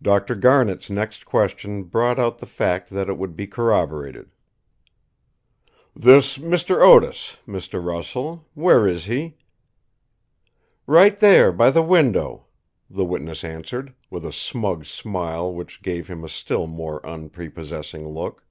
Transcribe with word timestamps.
Dr. 0.00 0.36
Garnet's 0.36 0.88
next 0.90 1.26
question 1.26 1.82
brought 1.82 2.20
out 2.20 2.38
the 2.38 2.46
fact 2.46 2.88
that 2.90 3.08
it 3.08 3.18
would 3.18 3.34
be 3.34 3.48
corroborated. 3.48 4.30
"This 5.92 6.38
Mr. 6.38 6.80
Otis, 6.86 7.36
Mr. 7.48 7.84
Russell; 7.84 8.46
where 8.54 8.86
is 8.86 9.06
he?" 9.06 9.38
"Right 10.86 11.18
there, 11.18 11.50
by 11.50 11.72
the 11.72 11.82
window," 11.82 12.46
the 12.88 13.04
witness 13.04 13.42
answered, 13.42 13.92
with 14.08 14.24
a 14.24 14.32
smug 14.32 14.84
smile 14.84 15.52
which 15.52 15.82
gave 15.82 16.06
him 16.06 16.22
a 16.22 16.28
still 16.28 16.68
more 16.68 17.00
unprepossessing 17.04 18.06
look. 18.06 18.44